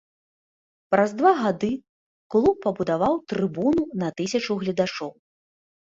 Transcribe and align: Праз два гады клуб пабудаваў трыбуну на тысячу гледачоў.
Праз 0.95 1.13
два 1.19 1.33
гады 1.41 1.69
клуб 2.37 2.55
пабудаваў 2.65 3.13
трыбуну 3.35 3.89
на 4.05 4.13
тысячу 4.19 4.61
гледачоў. 4.67 5.19